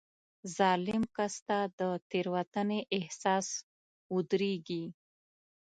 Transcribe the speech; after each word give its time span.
ظالم 0.57 1.03
کس 1.15 1.35
ته 1.47 1.57
د 1.79 1.81
تېروتنې 2.09 2.79
احساس 2.97 3.47
ودرېږي. 4.15 4.85